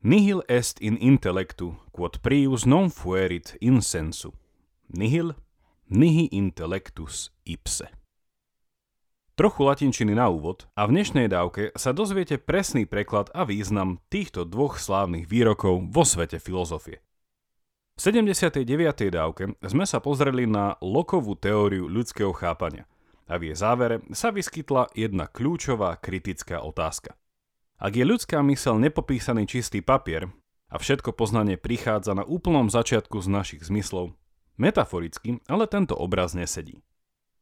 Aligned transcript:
Nihil 0.00 0.40
est 0.48 0.80
in 0.80 0.96
intellectu, 0.96 1.76
quod 1.92 2.22
prius 2.24 2.64
non 2.64 2.88
fuerit 2.88 3.56
in 3.60 3.82
sensu. 3.84 4.32
Nihil, 4.88 5.34
nihi 5.92 6.32
intellectus 6.32 7.28
ipse. 7.44 7.84
Trochu 9.36 9.60
latinčiny 9.60 10.16
na 10.16 10.32
úvod 10.32 10.72
a 10.72 10.88
v 10.88 10.96
dnešnej 10.96 11.28
dávke 11.28 11.76
sa 11.76 11.92
dozviete 11.92 12.40
presný 12.40 12.88
preklad 12.88 13.28
a 13.36 13.44
význam 13.44 14.00
týchto 14.08 14.48
dvoch 14.48 14.80
slávnych 14.80 15.28
výrokov 15.28 15.92
vo 15.92 16.08
svete 16.08 16.40
filozofie. 16.40 17.04
V 17.92 18.00
79. 18.00 18.64
dávke 19.12 19.52
sme 19.60 19.84
sa 19.84 20.00
pozreli 20.00 20.48
na 20.48 20.80
Lokovú 20.80 21.36
teóriu 21.36 21.92
ľudského 21.92 22.32
chápania 22.32 22.88
a 23.28 23.36
v 23.36 23.52
jej 23.52 23.56
závere 23.60 24.00
sa 24.16 24.32
vyskytla 24.32 24.96
jedna 24.96 25.28
kľúčová 25.28 26.00
kritická 26.00 26.64
otázka. 26.64 27.20
Ak 27.80 27.96
je 27.96 28.04
ľudská 28.04 28.44
mysel 28.44 28.76
nepopísaný 28.76 29.48
čistý 29.48 29.80
papier 29.80 30.28
a 30.68 30.76
všetko 30.76 31.16
poznanie 31.16 31.56
prichádza 31.56 32.12
na 32.12 32.28
úplnom 32.28 32.68
začiatku 32.68 33.24
z 33.24 33.28
našich 33.32 33.64
zmyslov, 33.64 34.12
metaforicky, 34.60 35.40
ale 35.48 35.64
tento 35.64 35.96
obraz 35.96 36.36
nesedí. 36.36 36.84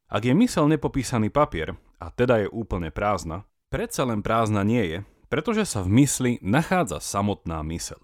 Ak 0.07 0.23
je 0.23 0.39
mysel 0.39 0.71
nepopísaný 0.71 1.35
papier, 1.35 1.75
a 1.99 2.15
teda 2.15 2.47
je 2.47 2.49
úplne 2.55 2.95
prázdna, 2.95 3.51
predsa 3.67 4.07
len 4.07 4.23
prázdna 4.23 4.63
nie 4.63 4.87
je, 4.87 4.99
pretože 5.27 5.67
sa 5.67 5.83
v 5.83 6.07
mysli 6.07 6.33
nachádza 6.39 7.03
samotná 7.03 7.59
mysel. 7.75 7.99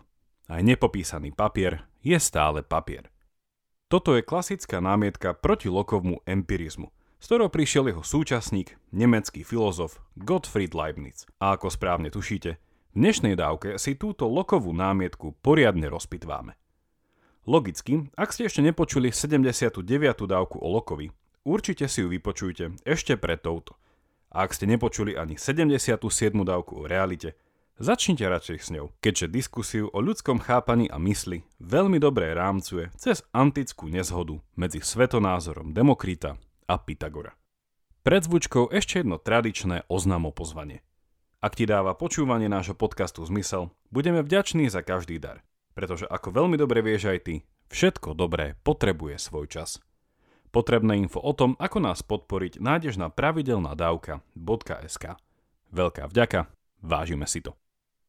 Aj 0.50 0.58
nepopísaný 0.58 1.30
papier 1.30 1.86
je 2.02 2.18
stále 2.18 2.66
papier. 2.66 3.14
Toto 3.86 4.18
je 4.18 4.26
klasická 4.26 4.82
námietka 4.82 5.38
proti 5.38 5.70
lokovmu 5.70 6.26
empirizmu– 6.26 6.90
z 7.24 7.32
ktorou 7.32 7.48
prišiel 7.48 7.88
jeho 7.88 8.04
súčasník, 8.04 8.76
nemecký 8.92 9.48
filozof 9.48 9.96
Gottfried 10.12 10.76
Leibniz. 10.76 11.24
A 11.40 11.56
ako 11.56 11.72
správne 11.72 12.12
tušíte, 12.12 12.60
v 12.60 12.96
dnešnej 13.00 13.32
dávke 13.32 13.80
si 13.80 13.96
túto 13.96 14.28
lokovú 14.28 14.76
námietku 14.76 15.32
poriadne 15.40 15.88
rozpitváme. 15.88 16.52
Logicky, 17.48 18.12
ak 18.12 18.28
ste 18.28 18.52
ešte 18.52 18.60
nepočuli 18.60 19.08
79. 19.08 19.80
dávku 20.28 20.60
o 20.60 20.68
Lokovi, 20.68 21.16
určite 21.48 21.88
si 21.88 22.04
ju 22.04 22.12
vypočujte 22.12 22.84
ešte 22.84 23.16
pred 23.16 23.40
touto. 23.40 23.72
A 24.28 24.44
ak 24.44 24.52
ste 24.52 24.68
nepočuli 24.68 25.16
ani 25.16 25.40
77. 25.40 26.04
dávku 26.44 26.76
o 26.76 26.84
realite, 26.84 27.40
začnite 27.80 28.28
radšej 28.28 28.58
s 28.60 28.68
ňou, 28.68 28.92
keďže 29.00 29.32
diskusiu 29.32 29.88
o 29.88 29.98
ľudskom 30.04 30.44
chápaní 30.44 30.92
a 30.92 31.00
mysli 31.00 31.40
veľmi 31.56 31.96
dobre 31.96 32.36
rámcuje 32.36 32.92
cez 33.00 33.24
antickú 33.32 33.88
nezhodu 33.88 34.44
medzi 34.60 34.84
svetonázorom 34.84 35.72
Demokrita 35.72 36.36
a 36.64 36.74
Pythagora. 36.80 37.36
Pred 38.04 38.28
zvučkou 38.28 38.68
ešte 38.68 39.00
jedno 39.00 39.16
tradičné 39.16 39.88
oznamo 39.88 40.28
pozvanie. 40.28 40.84
Ak 41.44 41.56
ti 41.56 41.64
dáva 41.68 41.92
počúvanie 41.96 42.48
nášho 42.48 42.76
podcastu 42.76 43.24
zmysel, 43.24 43.72
budeme 43.92 44.24
vďační 44.24 44.72
za 44.72 44.80
každý 44.80 45.20
dar, 45.20 45.44
pretože 45.76 46.08
ako 46.08 46.32
veľmi 46.32 46.56
dobre 46.56 46.80
vieš 46.80 47.12
aj 47.12 47.18
ty, 47.24 47.34
všetko 47.68 48.16
dobré 48.16 48.56
potrebuje 48.64 49.20
svoj 49.20 49.48
čas. 49.48 49.80
Potrebné 50.52 51.00
info 51.00 51.20
o 51.20 51.32
tom, 51.36 51.56
ako 51.60 51.82
nás 51.82 52.00
podporiť, 52.06 52.62
nájdeš 52.62 52.96
na 52.96 53.10
pravidelnadavka.sk. 53.10 55.04
Veľká 55.74 56.04
vďaka, 56.08 56.46
vážime 56.80 57.26
si 57.26 57.42
to. 57.42 57.58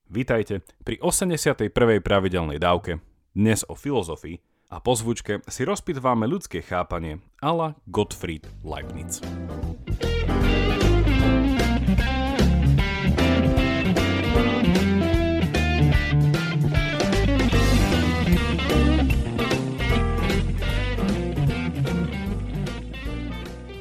Vítajte 0.05 0.61
pri 0.85 1.01
81. 1.01 1.73
pravidelnej 2.05 2.61
dávke, 2.61 3.01
dnes 3.33 3.65
o 3.65 3.73
filozofii, 3.73 4.37
a 4.69 4.81
po 4.81 4.93
zvučke 4.97 5.45
si 5.45 5.61
rozpitváme 5.61 6.25
ľudské 6.25 6.65
chápanie 6.65 7.21
ala 7.41 7.77
Gottfried 7.85 8.49
Leibniz. 8.65 9.21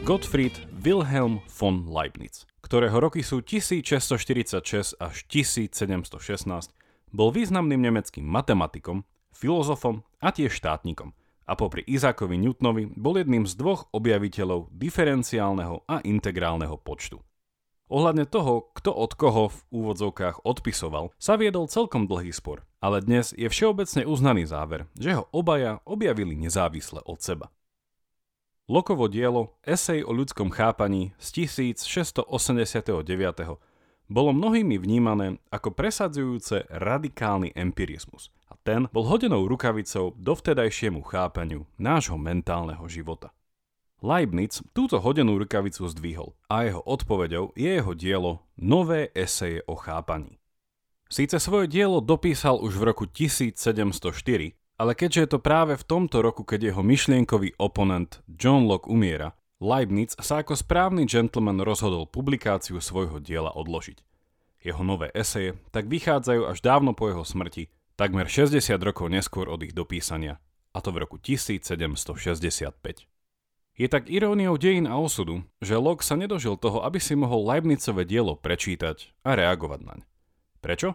Gottfried 0.05 0.53
Wilhelm 0.85 1.41
von 1.49 1.89
Leibniz, 1.89 2.45
ktorého 2.61 3.01
roky 3.01 3.25
sú 3.25 3.41
1646 3.41 5.01
až 5.01 5.17
1716, 5.33 6.77
bol 7.09 7.33
významným 7.33 7.81
nemeckým 7.81 8.21
matematikom, 8.29 9.09
filozofom 9.45 10.01
a 10.25 10.33
tiež 10.33 10.57
štátnikom. 10.57 11.13
A 11.45 11.53
popri 11.53 11.85
Izákovi 11.85 12.41
Newtonovi 12.41 12.89
bol 12.97 13.21
jedným 13.21 13.45
z 13.45 13.61
dvoch 13.61 13.93
objaviteľov 13.93 14.73
diferenciálneho 14.73 15.85
a 15.85 16.01
integrálneho 16.01 16.81
počtu. 16.81 17.21
Ohľadne 17.93 18.25
toho, 18.25 18.73
kto 18.73 18.97
od 18.97 19.13
koho 19.13 19.53
v 19.53 19.59
úvodzovkách 19.69 20.49
odpisoval, 20.49 21.13
sa 21.21 21.37
viedol 21.37 21.69
celkom 21.69 22.09
dlhý 22.09 22.33
spor, 22.33 22.65
ale 22.81 23.05
dnes 23.05 23.37
je 23.37 23.45
všeobecne 23.45 24.09
uznaný 24.09 24.49
záver, 24.49 24.89
že 24.97 25.21
ho 25.21 25.29
obaja 25.37 25.85
objavili 25.85 26.33
nezávisle 26.33 27.05
od 27.05 27.21
seba. 27.21 27.53
Lokovo 28.65 29.13
dielo 29.13 29.61
Esej 29.61 30.01
o 30.09 30.17
ľudskom 30.17 30.49
chápaní 30.49 31.13
z 31.21 31.45
1689 31.45 32.25
bolo 34.09 34.31
mnohými 34.33 34.81
vnímané 34.81 35.37
ako 35.53 35.77
presadzujúce 35.77 36.65
radikálny 36.73 37.53
empirizmus 37.53 38.34
a 38.49 38.55
ten 38.63 38.89
bol 38.93 39.09
hodenou 39.09 39.49
rukavicou 39.49 40.17
dovtedajšiemu 40.17 41.01
chápaniu 41.05 41.67
nášho 41.81 42.19
mentálneho 42.21 42.85
života. 42.89 43.33
Leibniz 44.05 44.61
túto 44.77 45.01
hodenú 45.01 45.41
rukavicu 45.41 45.89
zdvihol 45.89 46.37
a 46.53 46.69
jeho 46.69 46.85
odpoveďou 46.85 47.57
je 47.57 47.71
jeho 47.81 47.93
dielo 47.97 48.45
Nové 48.61 49.09
eseje 49.17 49.65
o 49.65 49.81
chápaní. 49.81 50.37
Síce 51.09 51.41
svoje 51.41 51.73
dielo 51.73 52.05
dopísal 52.05 52.61
už 52.61 52.77
v 52.77 52.85
roku 52.85 53.05
1704, 53.09 53.57
ale 54.77 54.93
keďže 54.93 55.21
je 55.25 55.29
to 55.31 55.39
práve 55.41 55.79
v 55.79 55.85
tomto 55.89 56.21
roku, 56.21 56.43
keď 56.45 56.75
jeho 56.75 56.83
myšlienkový 56.85 57.57
oponent 57.57 58.21
John 58.29 58.69
Locke 58.69 58.93
umiera, 58.93 59.33
Leibniz 59.63 60.13
sa 60.21 60.45
ako 60.45 60.59
správny 60.59 61.09
gentleman 61.09 61.63
rozhodol 61.63 62.05
publikáciu 62.11 62.83
svojho 62.83 63.23
diela 63.23 63.55
odložiť. 63.55 64.03
Jeho 64.61 64.83
nové 64.85 65.09
eseje 65.17 65.57
tak 65.73 65.89
vychádzajú 65.89 66.51
až 66.51 66.59
dávno 66.61 66.93
po 66.93 67.09
jeho 67.09 67.25
smrti 67.25 67.73
takmer 67.95 68.27
60 68.27 68.59
rokov 68.83 69.11
neskôr 69.11 69.47
od 69.51 69.63
ich 69.63 69.75
dopísania, 69.75 70.43
a 70.75 70.79
to 70.83 70.91
v 70.91 71.07
roku 71.07 71.17
1765. 71.19 73.07
Je 73.75 73.91
tak 73.91 74.07
iróniou 74.07 74.55
dejín 74.55 74.87
a 74.87 74.95
osudu, 74.95 75.43
že 75.59 75.75
Locke 75.75 76.07
sa 76.07 76.15
nedožil 76.15 76.55
toho, 76.55 76.87
aby 76.87 77.03
si 77.03 77.19
mohol 77.19 77.43
Leibnizové 77.43 78.07
dielo 78.07 78.39
prečítať 78.39 79.11
a 79.27 79.35
reagovať 79.35 79.81
naň. 79.83 80.01
Prečo? 80.63 80.95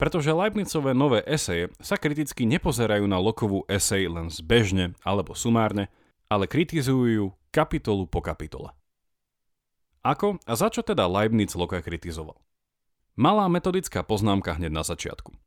Pretože 0.00 0.32
Leibnizové 0.32 0.96
nové 0.96 1.20
eseje 1.28 1.68
sa 1.84 2.00
kriticky 2.00 2.48
nepozerajú 2.48 3.04
na 3.04 3.20
Lockovú 3.20 3.68
esej 3.68 4.08
len 4.08 4.32
zbežne 4.32 4.96
alebo 5.04 5.36
sumárne, 5.36 5.92
ale 6.32 6.48
kritizujú 6.48 7.36
kapitolu 7.52 8.08
po 8.08 8.24
kapitole. 8.24 8.72
Ako 10.00 10.40
a 10.48 10.52
za 10.56 10.72
čo 10.72 10.80
teda 10.80 11.04
Leibniz 11.04 11.52
Locke 11.52 11.80
kritizoval? 11.84 12.40
Malá 13.20 13.46
metodická 13.52 14.00
poznámka 14.00 14.56
hneď 14.56 14.72
na 14.72 14.82
začiatku. 14.82 15.43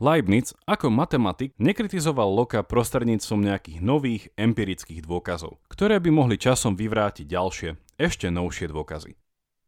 Leibniz 0.00 0.56
ako 0.64 0.88
matematik 0.88 1.52
nekritizoval 1.60 2.32
Loka 2.32 2.64
prostredníctvom 2.64 3.44
nejakých 3.44 3.78
nových 3.84 4.32
empirických 4.32 5.04
dôkazov, 5.04 5.60
ktoré 5.68 6.00
by 6.00 6.08
mohli 6.08 6.40
časom 6.40 6.72
vyvrátiť 6.72 7.28
ďalšie, 7.28 8.00
ešte 8.00 8.32
novšie 8.32 8.72
dôkazy. 8.72 9.12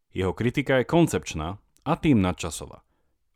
Jeho 0.09 0.33
kritika 0.33 0.81
je 0.81 0.89
koncepčná 0.89 1.61
a 1.85 1.93
tým 2.01 2.17
nadčasová. 2.17 2.81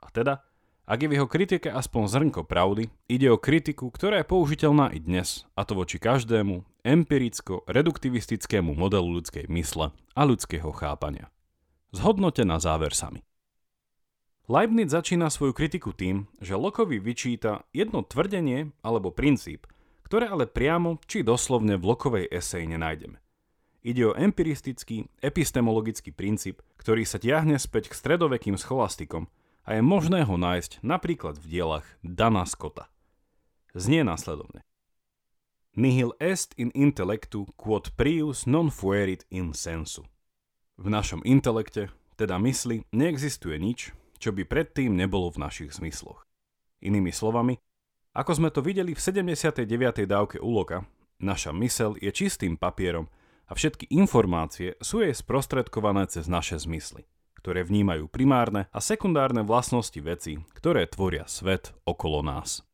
A 0.01 0.09
teda, 0.09 0.41
ak 0.89 1.05
je 1.05 1.09
v 1.13 1.15
jeho 1.21 1.29
kritike 1.29 1.69
aspoň 1.69 2.03
zrnko 2.09 2.49
pravdy, 2.49 2.89
ide 3.05 3.29
o 3.29 3.37
kritiku, 3.37 3.93
ktorá 3.93 4.25
je 4.25 4.31
použiteľná 4.33 4.89
i 4.89 4.97
dnes, 4.97 5.45
a 5.53 5.69
to 5.69 5.77
voči 5.77 6.01
každému 6.01 6.65
empiricko-reduktivistickému 6.81 8.73
modelu 8.73 9.21
ľudskej 9.21 9.45
mysle 9.53 9.93
a 9.93 10.21
ľudského 10.25 10.73
chápania. 10.73 11.29
Zhodnote 11.93 12.41
na 12.41 12.57
záver 12.57 12.97
sami. 12.97 13.26
Leibniz 14.47 14.95
začína 14.95 15.27
svoju 15.27 15.51
kritiku 15.51 15.91
tým, 15.91 16.23
že 16.39 16.55
Lokovi 16.55 17.03
vyčíta 17.03 17.67
jedno 17.75 17.99
tvrdenie 17.99 18.71
alebo 18.79 19.11
princíp, 19.11 19.67
ktoré 20.07 20.31
ale 20.31 20.47
priamo 20.47 21.03
či 21.03 21.19
doslovne 21.19 21.75
v 21.75 21.83
Lokovej 21.83 22.31
eseji 22.31 22.63
nenájdeme. 22.71 23.19
Ide 23.83 24.07
o 24.07 24.15
empiristický, 24.15 25.11
epistemologický 25.19 26.15
princíp, 26.15 26.63
ktorý 26.79 27.03
sa 27.03 27.19
tiahne 27.19 27.59
späť 27.59 27.91
k 27.91 27.99
stredovekým 27.99 28.55
scholastikom 28.55 29.27
a 29.67 29.75
je 29.75 29.83
možné 29.83 30.23
ho 30.23 30.39
nájsť 30.39 30.79
napríklad 30.79 31.35
v 31.43 31.45
dielach 31.51 31.87
Dana 31.99 32.47
Scotta. 32.47 32.87
Znie 33.75 34.07
následovne. 34.07 34.63
Nihil 35.75 36.15
est 36.23 36.55
in 36.55 36.71
intellectu 36.71 37.51
quod 37.59 37.91
prius 37.99 38.47
non 38.47 38.71
fuerit 38.71 39.27
in 39.27 39.51
sensu. 39.51 40.07
V 40.79 40.87
našom 40.87 41.19
intelekte, 41.27 41.91
teda 42.15 42.39
mysli, 42.39 42.87
neexistuje 42.95 43.59
nič, 43.59 43.91
čo 44.17 44.33
by 44.33 44.45
predtým 44.45 44.93
nebolo 44.93 45.29
v 45.31 45.41
našich 45.41 45.73
zmysloch. 45.77 46.25
Inými 46.81 47.09
slovami, 47.09 47.57
ako 48.17 48.31
sme 48.37 48.49
to 48.49 48.65
videli 48.65 48.97
v 48.97 49.01
79. 49.01 49.63
dávke 50.09 50.41
úloka, 50.41 50.89
naša 51.21 51.53
mysel 51.57 51.93
je 52.01 52.09
čistým 52.09 52.57
papierom 52.57 53.09
a 53.45 53.53
všetky 53.53 53.89
informácie 53.93 54.77
sú 54.81 55.05
jej 55.05 55.13
sprostredkované 55.13 56.09
cez 56.09 56.25
naše 56.25 56.57
zmysly. 56.57 57.05
ktoré 57.47 57.63
vnímajú 57.63 58.11
primárne 58.11 58.67
a 58.73 58.83
sekundárne 58.83 59.45
vlastnosti 59.45 59.95
veci, 60.03 60.41
ktoré 60.57 60.89
tvoria 60.89 61.23
svet 61.29 61.71
okolo 61.87 62.19
nás. 62.19 62.65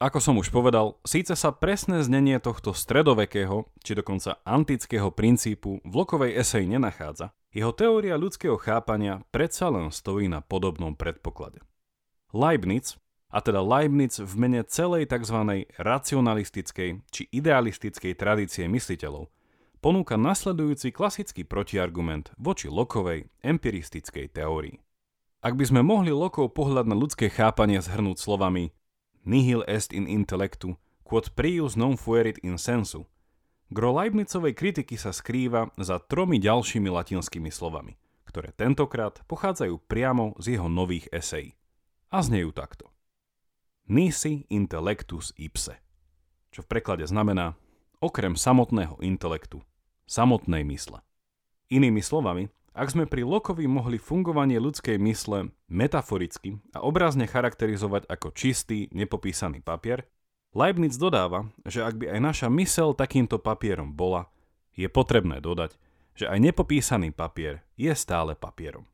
Ako 0.00 0.22
som 0.22 0.38
už 0.38 0.54
povedal, 0.54 0.96
síce 1.02 1.34
sa 1.34 1.50
presné 1.50 2.06
znenie 2.06 2.38
tohto 2.38 2.70
stredovekého, 2.70 3.66
či 3.82 3.92
dokonca 3.98 4.38
antického 4.46 5.10
princípu 5.10 5.82
v 5.82 5.92
Lokovej 5.92 6.38
esej 6.38 6.70
nenachádza, 6.70 7.34
jeho 7.58 7.74
teória 7.74 8.14
ľudského 8.14 8.54
chápania 8.54 9.26
predsa 9.34 9.66
len 9.66 9.90
stojí 9.90 10.30
na 10.30 10.38
podobnom 10.38 10.94
predpoklade. 10.94 11.58
Leibniz, 12.30 12.94
a 13.34 13.42
teda 13.42 13.58
Leibniz 13.58 14.22
v 14.22 14.34
mene 14.38 14.62
celej 14.62 15.10
tzv. 15.10 15.66
racionalistickej 15.74 17.02
či 17.10 17.22
idealistickej 17.34 18.14
tradície 18.14 18.70
mysliteľov, 18.70 19.26
ponúka 19.82 20.14
nasledujúci 20.14 20.94
klasický 20.94 21.42
protiargument 21.42 22.30
voči 22.38 22.70
Lokovej 22.70 23.26
empiristickej 23.42 24.30
teórii. 24.30 24.78
Ak 25.42 25.54
by 25.58 25.64
sme 25.66 25.82
mohli 25.82 26.14
Lokov 26.14 26.54
pohľad 26.54 26.86
na 26.86 26.94
ľudské 26.94 27.26
chápanie 27.30 27.82
zhrnúť 27.82 28.22
slovami 28.22 28.70
nihil 29.26 29.66
est 29.66 29.90
in 29.90 30.06
intellectu, 30.06 30.78
quod 31.02 31.34
prius 31.34 31.74
non 31.74 31.98
fuerit 31.98 32.38
in 32.42 32.58
sensu. 32.58 33.06
Gro 33.68 34.00
Leibnicovej 34.00 34.56
kritiky 34.56 34.96
sa 34.96 35.12
skrýva 35.12 35.68
za 35.76 36.00
tromi 36.00 36.40
ďalšími 36.40 36.88
latinskými 36.88 37.52
slovami, 37.52 38.00
ktoré 38.24 38.48
tentokrát 38.56 39.20
pochádzajú 39.28 39.76
priamo 39.84 40.32
z 40.40 40.56
jeho 40.56 40.72
nových 40.72 41.04
esejí. 41.12 41.52
A 42.08 42.24
znejú 42.24 42.56
takto. 42.56 42.88
Nisi 43.92 44.48
intellectus 44.48 45.36
ipse, 45.36 45.76
čo 46.48 46.64
v 46.64 46.70
preklade 46.72 47.04
znamená 47.04 47.60
okrem 48.00 48.40
samotného 48.40 49.04
intelektu, 49.04 49.60
samotnej 50.08 50.64
mysle. 50.64 51.04
Inými 51.68 52.00
slovami, 52.00 52.48
ak 52.72 52.96
sme 52.96 53.04
pri 53.04 53.20
Lokovi 53.20 53.68
mohli 53.68 54.00
fungovanie 54.00 54.56
ľudskej 54.56 54.96
mysle 54.96 55.52
metaforicky 55.68 56.56
a 56.72 56.80
obrazne 56.80 57.28
charakterizovať 57.28 58.08
ako 58.08 58.32
čistý, 58.32 58.88
nepopísaný 58.96 59.60
papier, 59.60 60.08
Leibniz 60.56 60.96
dodáva, 60.96 61.52
že 61.68 61.84
ak 61.84 62.00
by 62.00 62.16
aj 62.16 62.20
naša 62.24 62.48
mysel 62.48 62.96
takýmto 62.96 63.36
papierom 63.36 63.92
bola, 63.92 64.32
je 64.72 64.88
potrebné 64.88 65.44
dodať, 65.44 65.76
že 66.16 66.24
aj 66.24 66.38
nepopísaný 66.40 67.12
papier 67.12 67.60
je 67.76 67.92
stále 67.92 68.32
papierom. 68.32 68.88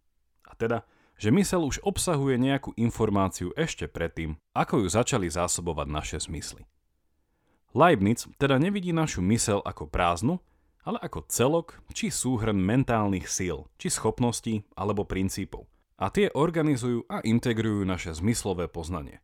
A 0.44 0.58
teda, 0.58 0.82
že 1.14 1.30
mysel 1.30 1.62
už 1.62 1.78
obsahuje 1.86 2.42
nejakú 2.42 2.74
informáciu 2.74 3.54
ešte 3.54 3.86
predtým, 3.86 4.34
ako 4.50 4.82
ju 4.82 4.86
začali 4.90 5.30
zásobovať 5.30 5.86
naše 5.86 6.18
zmysly. 6.18 6.66
Leibniz 7.70 8.26
teda 8.38 8.58
nevidí 8.58 8.90
našu 8.90 9.22
mysel 9.22 9.62
ako 9.62 9.86
prázdnu, 9.86 10.42
ale 10.84 10.98
ako 11.00 11.24
celok 11.30 11.80
či 11.94 12.12
súhrn 12.12 12.58
mentálnych 12.60 13.30
síl, 13.30 13.70
či 13.80 13.88
schopností 13.88 14.66
alebo 14.76 15.06
princípov. 15.06 15.70
A 15.96 16.10
tie 16.10 16.28
organizujú 16.34 17.06
a 17.06 17.22
integrujú 17.22 17.86
naše 17.86 18.10
zmyslové 18.12 18.66
poznanie. 18.66 19.22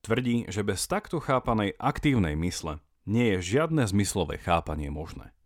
Tvrdí, 0.00 0.48
že 0.48 0.64
bez 0.64 0.88
takto 0.88 1.20
chápanej 1.20 1.76
aktívnej 1.76 2.32
mysle 2.40 2.80
nie 3.04 3.36
je 3.36 3.56
žiadne 3.56 3.84
zmyslové 3.84 4.40
chápanie 4.40 4.88
možné. 4.88 5.36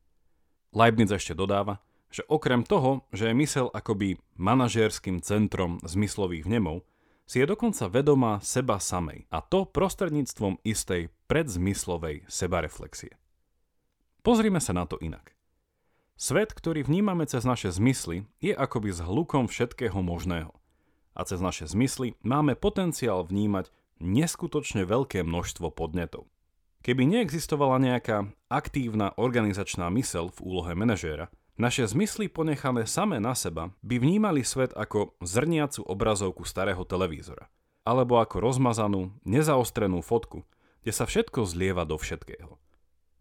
Leibniz 0.70 1.10
ešte 1.10 1.34
dodáva, 1.34 1.82
že 2.14 2.22
okrem 2.30 2.62
toho, 2.62 3.02
že 3.10 3.30
je 3.30 3.34
mysel 3.42 3.66
akoby 3.74 4.22
manažérským 4.38 5.18
centrom 5.26 5.82
zmyslových 5.82 6.46
vnemov, 6.46 6.86
si 7.26 7.42
je 7.42 7.46
dokonca 7.50 7.90
vedomá 7.90 8.38
seba 8.44 8.78
samej, 8.78 9.26
a 9.32 9.42
to 9.42 9.66
prostredníctvom 9.66 10.62
istej 10.62 11.10
predzmyslovej 11.26 12.28
sebareflexie. 12.30 13.16
Pozrime 14.22 14.62
sa 14.62 14.76
na 14.76 14.86
to 14.86 15.00
inak. 15.02 15.34
Svet, 16.14 16.54
ktorý 16.54 16.86
vnímame 16.86 17.26
cez 17.26 17.42
naše 17.42 17.74
zmysly, 17.74 18.22
je 18.38 18.54
akoby 18.54 18.94
s 18.94 19.02
hlukom 19.02 19.50
všetkého 19.50 19.98
možného. 19.98 20.54
A 21.18 21.26
cez 21.26 21.42
naše 21.42 21.66
zmysly 21.66 22.14
máme 22.22 22.54
potenciál 22.54 23.26
vnímať 23.26 23.74
neskutočne 24.02 24.86
veľké 24.86 25.22
množstvo 25.22 25.70
podnetov. 25.74 26.30
Keby 26.84 27.08
neexistovala 27.08 27.80
nejaká 27.80 28.28
aktívna 28.52 29.16
organizačná 29.16 29.88
mysel 29.96 30.28
v 30.28 30.38
úlohe 30.44 30.76
manažéra, 30.76 31.32
naše 31.54 31.86
zmysly 31.86 32.26
ponechané 32.26 32.84
samé 32.84 33.22
na 33.22 33.32
seba 33.32 33.70
by 33.80 34.02
vnímali 34.02 34.42
svet 34.42 34.74
ako 34.74 35.14
zrniacu 35.22 35.86
obrazovku 35.86 36.42
starého 36.42 36.82
televízora, 36.82 37.46
alebo 37.86 38.18
ako 38.18 38.42
rozmazanú, 38.42 39.14
nezaostrenú 39.22 40.02
fotku, 40.02 40.42
kde 40.82 40.92
sa 40.92 41.06
všetko 41.06 41.46
zlieva 41.46 41.86
do 41.88 41.94
všetkého. 41.94 42.58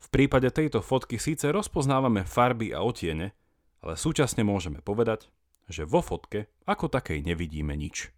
V 0.04 0.08
prípade 0.12 0.52
tejto 0.52 0.84
fotky 0.84 1.16
síce 1.16 1.48
rozpoznávame 1.54 2.28
farby 2.28 2.76
a 2.76 2.84
otiene, 2.84 3.32
ale 3.80 3.96
súčasne 3.96 4.44
môžeme 4.44 4.84
povedať, 4.84 5.32
že 5.72 5.88
vo 5.88 6.04
fotke 6.04 6.52
ako 6.68 6.92
takej 6.92 7.24
nevidíme 7.24 7.72
nič. 7.78 8.12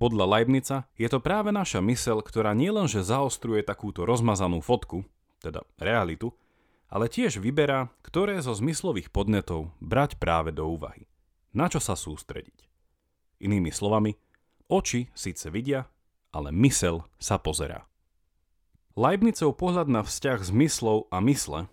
Podľa 0.00 0.24
Leibnica 0.24 0.88
je 0.96 1.04
to 1.12 1.20
práve 1.20 1.52
naša 1.52 1.84
mysel, 1.84 2.24
ktorá 2.24 2.56
nielenže 2.56 3.04
zaostruje 3.04 3.60
takúto 3.60 4.08
rozmazanú 4.08 4.64
fotku, 4.64 5.04
teda 5.44 5.60
realitu, 5.76 6.32
ale 6.88 7.12
tiež 7.12 7.36
vyberá, 7.36 7.92
ktoré 8.00 8.40
zo 8.40 8.56
zmyslových 8.56 9.12
podnetov 9.12 9.76
brať 9.84 10.16
práve 10.16 10.56
do 10.56 10.64
úvahy. 10.64 11.04
Na 11.52 11.68
čo 11.68 11.84
sa 11.84 12.00
sústrediť. 12.00 12.64
Inými 13.44 13.68
slovami, 13.68 14.16
oči 14.72 15.12
síce 15.12 15.52
vidia, 15.52 15.84
ale 16.32 16.48
mysel 16.48 17.04
sa 17.20 17.36
pozerá. 17.36 17.84
Leibnicov 18.96 19.52
pohľad 19.60 19.92
na 19.92 20.00
vzťah 20.00 20.48
zmyslov 20.48 21.12
a 21.12 21.20
mysle, 21.28 21.68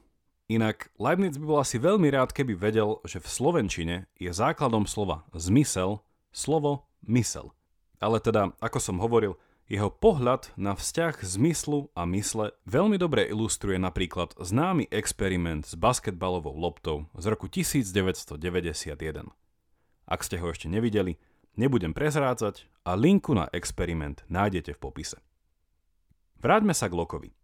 inak 0.51 0.91
Leibniz 0.99 1.39
by 1.39 1.45
bol 1.47 1.63
asi 1.63 1.79
veľmi 1.79 2.11
rád, 2.11 2.35
keby 2.35 2.59
vedel, 2.59 2.99
že 3.07 3.23
v 3.23 3.27
slovenčine 3.31 3.95
je 4.19 4.35
základom 4.35 4.83
slova 4.83 5.23
zmysel 5.31 6.03
slovo 6.35 6.91
mysel. 7.07 7.56
Ale 7.97 8.21
teda, 8.21 8.53
ako 8.61 8.79
som 8.81 9.01
hovoril, 9.01 9.37
jeho 9.67 9.91
pohľad 9.91 10.55
na 10.55 10.79
vzťah 10.79 11.19
zmyslu 11.27 11.91
a 11.91 12.07
mysle 12.07 12.55
veľmi 12.63 12.95
dobre 12.95 13.27
ilustruje 13.27 13.75
napríklad 13.75 14.31
známy 14.39 14.87
experiment 14.87 15.67
s 15.67 15.75
basketbalovou 15.75 16.55
loptou 16.55 17.11
z 17.19 17.25
roku 17.27 17.51
1991. 17.51 18.39
Ak 20.07 20.23
ste 20.23 20.39
ho 20.39 20.47
ešte 20.47 20.71
nevideli, 20.71 21.19
nebudem 21.59 21.91
prezrádzať 21.91 22.63
a 22.87 22.95
linku 22.95 23.35
na 23.35 23.51
experiment 23.51 24.23
nájdete 24.31 24.71
v 24.71 24.79
popise. 24.79 25.19
Vráťme 26.39 26.71
sa 26.71 26.87
k 26.87 26.95
Lokovi. 26.95 27.35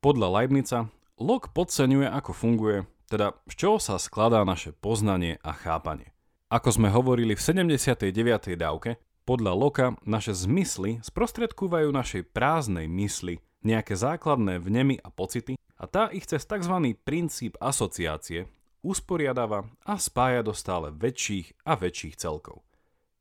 Podľa 0.00 0.40
Leibnica 0.40 0.88
Lok 1.20 1.52
podceňuje, 1.52 2.08
ako 2.08 2.32
funguje, 2.32 2.88
teda 3.12 3.36
z 3.44 3.54
čoho 3.60 3.76
sa 3.76 4.00
skladá 4.00 4.40
naše 4.48 4.72
poznanie 4.72 5.36
a 5.44 5.52
chápanie. 5.52 6.16
Ako 6.48 6.72
sme 6.72 6.88
hovorili 6.88 7.36
v 7.36 7.44
79. 7.44 8.56
dávke, 8.56 8.96
podľa 9.28 9.52
Loka 9.56 9.86
naše 10.04 10.32
zmysly 10.36 11.00
sprostredkúvajú 11.04 11.92
našej 11.92 12.32
prázdnej 12.32 12.88
mysli 12.88 13.38
nejaké 13.60 13.96
základné 13.96 14.60
vnemy 14.60 14.96
a 15.00 15.08
pocity 15.12 15.60
a 15.80 15.84
tá 15.88 16.08
ich 16.12 16.28
cez 16.28 16.44
tzv. 16.44 16.96
princíp 17.04 17.56
asociácie 17.60 18.48
usporiadáva 18.80 19.68
a 19.84 20.00
spája 20.00 20.40
do 20.40 20.56
stále 20.56 20.88
väčších 20.92 21.64
a 21.68 21.76
väčších 21.76 22.16
celkov. 22.16 22.64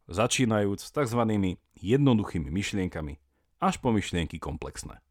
Začínajúc 0.08 0.80
s 0.80 0.90
tzv. 0.90 1.22
jednoduchými 1.78 2.50
myšlienkami 2.50 3.20
až 3.60 3.76
po 3.84 3.92
myšlienky 3.92 4.40
komplexné. 4.40 5.04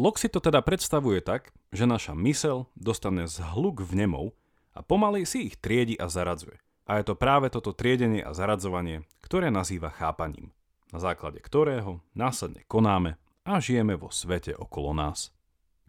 Lok 0.00 0.16
si 0.16 0.28
to 0.32 0.40
teda 0.40 0.64
predstavuje 0.64 1.20
tak, 1.20 1.52
že 1.72 1.88
naša 1.88 2.16
mysel 2.16 2.68
dostane 2.76 3.28
zhluk 3.28 3.84
vnemov 3.84 4.36
a 4.72 4.80
pomaly 4.84 5.26
si 5.26 5.50
ich 5.50 5.58
triedi 5.58 5.96
a 5.98 6.08
zaradzuje. 6.08 6.56
A 6.90 6.98
je 6.98 7.06
to 7.06 7.14
práve 7.14 7.54
toto 7.54 7.70
triedenie 7.70 8.18
a 8.18 8.34
zaradzovanie, 8.34 9.06
ktoré 9.22 9.54
nazýva 9.54 9.94
chápaním, 9.94 10.50
na 10.90 10.98
základe 10.98 11.38
ktorého 11.38 12.02
následne 12.18 12.66
konáme 12.66 13.14
a 13.46 13.62
žijeme 13.62 13.94
vo 13.94 14.10
svete 14.10 14.58
okolo 14.58 14.90
nás. 14.90 15.30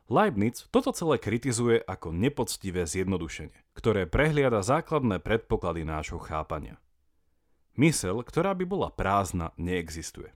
Leibniz 0.06 0.70
toto 0.70 0.94
celé 0.94 1.18
kritizuje 1.18 1.82
ako 1.82 2.14
nepoctivé 2.14 2.86
zjednodušenie, 2.86 3.74
ktoré 3.74 4.06
prehliada 4.06 4.62
základné 4.62 5.18
predpoklady 5.26 5.82
nášho 5.82 6.22
chápania. 6.22 6.78
Mysel, 7.82 8.22
ktorá 8.22 8.54
by 8.54 8.66
bola 8.70 8.94
prázdna, 8.94 9.58
neexistuje. 9.58 10.30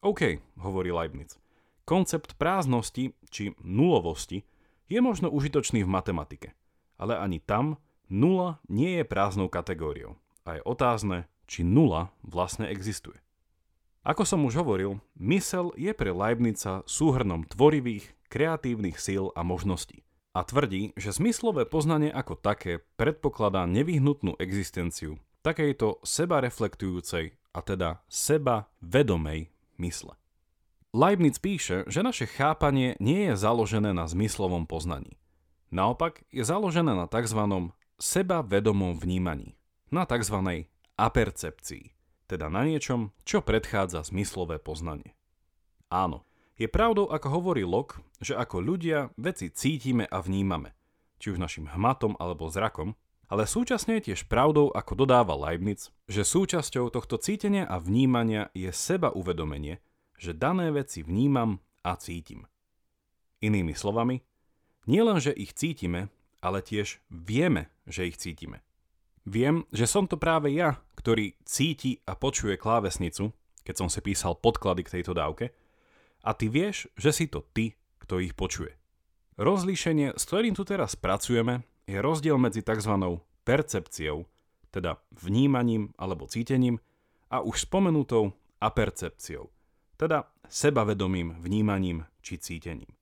OK, 0.00 0.40
hovorí 0.56 0.88
Leibniz. 0.88 1.36
Koncept 1.84 2.40
prázdnosti 2.40 3.12
či 3.28 3.52
nulovosti 3.60 4.40
je 4.88 5.04
možno 5.04 5.28
užitočný 5.28 5.84
v 5.84 5.92
matematike, 5.92 6.48
ale 6.96 7.20
ani 7.20 7.44
tam 7.44 7.76
nula 8.12 8.60
nie 8.68 9.00
je 9.00 9.04
prázdnou 9.08 9.48
kategóriou 9.48 10.20
a 10.44 10.60
je 10.60 10.62
otázne, 10.68 11.24
či 11.48 11.64
nula 11.64 12.12
vlastne 12.20 12.68
existuje. 12.68 13.16
Ako 14.04 14.28
som 14.28 14.44
už 14.44 14.60
hovoril, 14.60 15.00
mysel 15.16 15.72
je 15.80 15.96
pre 15.96 16.12
Leibnica 16.12 16.84
súhrnom 16.84 17.48
tvorivých, 17.48 18.12
kreatívnych 18.28 19.00
síl 19.00 19.32
a 19.32 19.40
možností 19.40 20.04
a 20.32 20.44
tvrdí, 20.44 20.96
že 20.96 21.12
zmyslové 21.12 21.68
poznanie 21.68 22.08
ako 22.08 22.40
také 22.40 22.80
predpokladá 22.96 23.68
nevyhnutnú 23.68 24.36
existenciu 24.40 25.20
takejto 25.44 26.00
seba 26.06 26.40
reflektujúcej 26.40 27.36
a 27.52 27.58
teda 27.60 28.00
seba 28.06 28.70
vedomej 28.80 29.50
mysle. 29.76 30.16
Leibniz 30.92 31.40
píše, 31.42 31.84
že 31.88 32.04
naše 32.04 32.28
chápanie 32.28 32.96
nie 33.00 33.32
je 33.32 33.34
založené 33.36 33.92
na 33.92 34.06
zmyslovom 34.06 34.68
poznaní. 34.68 35.18
Naopak 35.72 36.20
je 36.28 36.44
založené 36.44 36.92
na 36.92 37.08
tzv. 37.08 37.40
Sebavedomom 38.02 38.98
vnímaní, 38.98 39.54
na 39.94 40.02
tzv. 40.02 40.66
apercepcii, 40.98 41.94
teda 42.26 42.50
na 42.50 42.66
niečom, 42.66 43.14
čo 43.22 43.46
predchádza 43.46 44.02
zmyslové 44.02 44.58
poznanie. 44.58 45.14
Áno, 45.86 46.26
je 46.58 46.66
pravdou, 46.66 47.06
ako 47.06 47.28
hovorí 47.30 47.62
Locke, 47.62 48.02
že 48.18 48.34
ako 48.34 48.58
ľudia 48.58 49.14
veci 49.14 49.54
cítime 49.54 50.10
a 50.10 50.18
vnímame, 50.18 50.74
či 51.22 51.30
už 51.30 51.38
našim 51.38 51.70
hmatom 51.70 52.18
alebo 52.18 52.50
zrakom, 52.50 52.98
ale 53.30 53.46
súčasne 53.46 54.02
je 54.02 54.12
tiež 54.12 54.26
pravdou, 54.26 54.74
ako 54.74 55.06
dodáva 55.06 55.38
Leibniz, 55.38 55.94
že 56.10 56.26
súčasťou 56.26 56.90
tohto 56.90 57.16
cítenia 57.22 57.64
a 57.70 57.78
vnímania 57.78 58.50
je 58.52 58.68
seba 58.74 59.14
uvedomenie, 59.14 59.78
že 60.18 60.34
dané 60.34 60.74
veci 60.74 61.06
vnímam 61.06 61.62
a 61.86 61.94
cítim. 61.96 62.50
Inými 63.40 63.72
slovami, 63.72 64.20
nie 64.90 65.00
len, 65.00 65.22
že 65.22 65.32
ich 65.32 65.54
cítime, 65.56 66.10
ale 66.44 66.60
tiež 66.60 67.00
vieme, 67.08 67.71
že 67.86 68.06
ich 68.06 68.18
cítime. 68.18 68.62
Viem, 69.22 69.62
že 69.70 69.86
som 69.86 70.10
to 70.10 70.18
práve 70.18 70.50
ja, 70.50 70.82
ktorý 70.98 71.38
cíti 71.46 72.02
a 72.06 72.18
počuje 72.18 72.58
klávesnicu, 72.58 73.30
keď 73.62 73.74
som 73.78 73.88
si 73.90 74.02
písal 74.02 74.34
podklady 74.34 74.82
k 74.82 74.98
tejto 74.98 75.14
dávke, 75.14 75.54
a 76.22 76.30
ty 76.34 76.50
vieš, 76.50 76.90
že 76.98 77.10
si 77.14 77.26
to 77.26 77.42
ty, 77.54 77.78
kto 78.02 78.22
ich 78.22 78.34
počuje. 78.34 78.74
Rozlíšenie, 79.38 80.14
s 80.18 80.22
ktorým 80.26 80.54
tu 80.54 80.62
teraz 80.66 80.94
pracujeme, 80.98 81.66
je 81.86 81.98
rozdiel 81.98 82.38
medzi 82.38 82.62
tzv. 82.62 83.18
percepciou, 83.42 84.26
teda 84.70 85.02
vnímaním 85.14 85.90
alebo 85.98 86.30
cítením, 86.30 86.78
a 87.32 87.40
už 87.40 87.64
spomenutou 87.64 88.36
apercepciou, 88.60 89.48
teda 89.96 90.28
sebavedomým 90.46 91.40
vnímaním 91.40 92.04
či 92.20 92.36
cítením. 92.38 92.92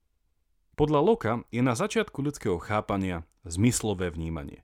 Podľa 0.79 0.99
Loka 1.03 1.33
je 1.51 1.59
na 1.59 1.75
začiatku 1.75 2.23
ľudského 2.23 2.57
chápania 2.57 3.27
zmyslové 3.43 4.09
vnímanie. 4.09 4.63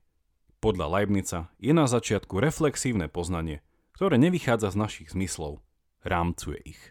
Podľa 0.58 0.86
Leibnica 0.90 1.50
je 1.62 1.70
na 1.70 1.86
začiatku 1.86 2.42
reflexívne 2.42 3.06
poznanie, 3.06 3.62
ktoré 3.94 4.18
nevychádza 4.18 4.74
z 4.74 4.76
našich 4.76 5.08
zmyslov, 5.14 5.62
rámcuje 6.02 6.58
ich. 6.66 6.82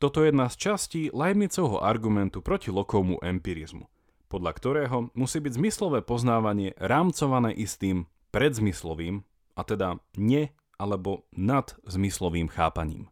Toto 0.00 0.24
je 0.24 0.32
jedna 0.32 0.48
z 0.48 0.56
častí 0.56 1.02
Leibnicovho 1.12 1.80
argumentu 1.80 2.40
proti 2.40 2.68
Lokovmu 2.68 3.20
empirizmu– 3.20 3.88
podľa 4.30 4.52
ktorého 4.54 4.98
musí 5.18 5.42
byť 5.42 5.52
zmyslové 5.58 6.00
poznávanie 6.06 6.78
rámcované 6.78 7.50
istým 7.50 8.06
predzmyslovým, 8.30 9.26
a 9.58 9.66
teda 9.66 9.98
ne 10.14 10.54
alebo 10.78 11.26
nadzmyslovým 11.34 12.46
chápaním. 12.46 13.10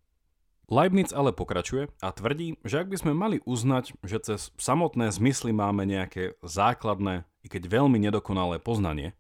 Leibniz 0.71 1.11
ale 1.11 1.35
pokračuje 1.35 1.91
a 1.99 2.09
tvrdí, 2.15 2.57
že 2.63 2.87
ak 2.87 2.89
by 2.89 2.97
sme 2.97 3.13
mali 3.13 3.43
uznať, 3.43 3.99
že 4.07 4.19
cez 4.23 4.41
samotné 4.57 5.11
zmysly 5.11 5.51
máme 5.51 5.85
nejaké 5.85 6.39
základné, 6.47 7.27
i 7.43 7.49
keď 7.51 7.67
veľmi 7.67 7.99
nedokonalé 7.99 8.63
poznanie, 8.63 9.13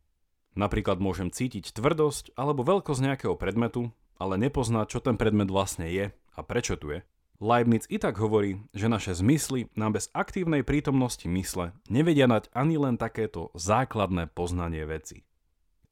napríklad 0.59 0.99
môžem 0.99 1.31
cítiť 1.31 1.71
tvrdosť 1.71 2.35
alebo 2.35 2.67
veľkosť 2.67 3.01
nejakého 3.01 3.39
predmetu, 3.39 3.95
ale 4.19 4.35
nepoznať, 4.43 4.87
čo 4.91 4.99
ten 4.99 5.15
predmet 5.15 5.47
vlastne 5.47 5.87
je 5.87 6.11
a 6.11 6.41
prečo 6.43 6.75
tu 6.75 6.91
je, 6.91 7.07
Leibniz 7.39 7.87
i 7.87 8.03
tak 8.03 8.19
hovorí, 8.19 8.59
že 8.75 8.91
naše 8.91 9.15
zmysly 9.15 9.71
nám 9.79 9.95
bez 9.95 10.11
aktívnej 10.11 10.67
prítomnosti 10.67 11.23
mysle 11.31 11.71
nevedia 11.87 12.27
dať 12.27 12.51
ani 12.51 12.75
len 12.75 12.99
takéto 12.99 13.55
základné 13.55 14.27
poznanie 14.35 14.83
veci. 14.83 15.23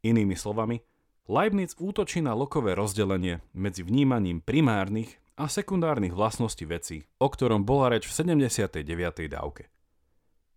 Inými 0.02 0.34
slovami, 0.34 0.82
Leibniz 1.30 1.78
útočí 1.78 2.18
na 2.18 2.34
lokové 2.34 2.74
rozdelenie 2.74 3.46
medzi 3.54 3.86
vnímaním 3.86 4.42
primárnych 4.42 5.22
a 5.38 5.46
sekundárnych 5.46 6.18
vlastností 6.18 6.66
veci, 6.66 7.06
o 7.22 7.30
ktorom 7.30 7.62
bola 7.62 7.94
reč 7.94 8.10
v 8.10 8.34
79. 8.34 8.82
dávke. 9.30 9.70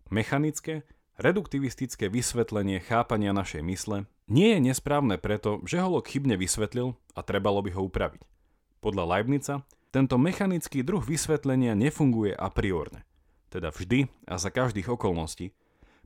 Mechanické, 0.09 0.89
reduktivistické 1.19 2.07
vysvetlenie 2.07 2.79
chápania 2.79 3.35
našej 3.35 3.61
mysle 3.67 4.07
nie 4.31 4.55
je 4.55 4.59
nesprávne 4.71 5.19
preto, 5.19 5.59
že 5.67 5.83
ho 5.83 5.99
Locke 5.99 6.15
chybne 6.15 6.39
vysvetlil 6.39 6.95
a 7.13 7.19
trebalo 7.21 7.59
by 7.59 7.75
ho 7.75 7.85
upraviť. 7.85 8.23
Podľa 8.79 9.03
Leibnica 9.03 9.67
tento 9.91 10.15
mechanický 10.15 10.79
druh 10.81 11.03
vysvetlenia 11.03 11.75
nefunguje 11.75 12.31
a 12.31 12.47
priorne, 12.47 13.03
teda 13.51 13.75
vždy 13.75 14.07
a 14.29 14.39
za 14.39 14.47
každých 14.47 14.87
okolností, 14.87 15.51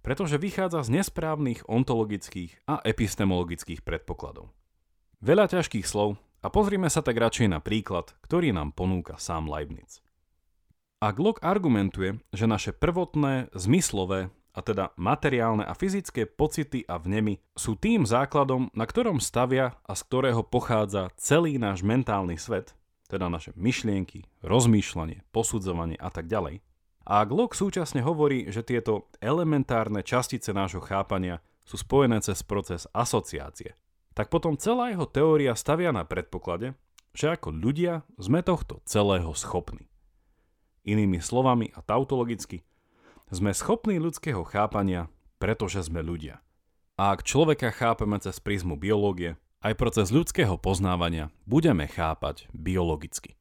pretože 0.02 0.42
vychádza 0.42 0.84
z 0.84 1.00
nesprávnych 1.00 1.70
ontologických 1.70 2.66
a 2.68 2.82
epistemologických 2.84 3.86
predpokladov. 3.86 4.52
Veľa 5.24 5.48
ťažkých 5.48 5.88
slov 5.88 6.20
a 6.44 6.52
pozrime 6.52 6.92
sa 6.92 7.00
tak 7.00 7.16
radšej 7.16 7.48
na 7.48 7.64
príklad, 7.64 8.12
ktorý 8.26 8.52
nám 8.52 8.76
ponúka 8.76 9.16
sám 9.16 9.48
Leibniz. 9.48 10.04
Ak 11.04 11.20
Locke 11.20 11.44
argumentuje, 11.44 12.20
že 12.32 12.48
naše 12.48 12.72
prvotné, 12.72 13.52
zmyslové, 13.52 14.32
a 14.54 14.60
teda 14.62 14.94
materiálne 14.96 15.66
a 15.66 15.74
fyzické 15.74 16.30
pocity 16.30 16.86
a 16.86 17.02
vnemy 17.02 17.42
sú 17.58 17.74
tým 17.74 18.06
základom, 18.06 18.70
na 18.78 18.86
ktorom 18.86 19.18
stavia 19.18 19.82
a 19.82 19.94
z 19.98 20.02
ktorého 20.06 20.46
pochádza 20.46 21.10
celý 21.18 21.58
náš 21.58 21.82
mentálny 21.82 22.38
svet, 22.38 22.78
teda 23.10 23.34
naše 23.34 23.52
myšlienky, 23.58 24.30
rozmýšľanie, 24.46 25.26
posudzovanie 25.34 25.98
a 25.98 26.14
tak 26.14 26.30
ďalej. 26.30 26.62
A 27.04 27.26
ak 27.26 27.30
Locke 27.36 27.58
súčasne 27.58 28.00
hovorí, 28.06 28.48
že 28.48 28.64
tieto 28.64 29.12
elementárne 29.20 30.06
častice 30.06 30.56
nášho 30.56 30.80
chápania 30.80 31.44
sú 31.68 31.76
spojené 31.76 32.24
cez 32.24 32.40
proces 32.46 32.88
asociácie, 32.96 33.76
tak 34.14 34.30
potom 34.30 34.56
celá 34.56 34.94
jeho 34.94 35.10
teória 35.10 35.58
stavia 35.58 35.90
na 35.92 36.06
predpoklade, 36.06 36.78
že 37.14 37.34
ako 37.34 37.54
ľudia 37.54 38.06
sme 38.16 38.46
tohto 38.46 38.80
celého 38.86 39.34
schopní. 39.34 39.90
Inými 40.86 41.20
slovami 41.20 41.72
a 41.74 41.82
tautologicky, 41.82 42.66
sme 43.34 43.52
schopní 43.52 43.98
ľudského 43.98 44.46
chápania, 44.46 45.10
pretože 45.42 45.86
sme 45.86 46.06
ľudia. 46.06 46.40
A 46.96 47.18
ak 47.18 47.26
človeka 47.26 47.74
chápeme 47.74 48.22
cez 48.22 48.38
prízmu 48.38 48.78
biológie, 48.78 49.36
aj 49.64 49.80
proces 49.80 50.14
ľudského 50.14 50.60
poznávania 50.60 51.34
budeme 51.48 51.90
chápať 51.90 52.46
biologicky. 52.52 53.40